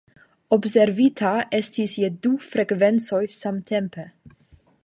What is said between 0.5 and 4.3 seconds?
Observita estis je du frekvencoj samtempe.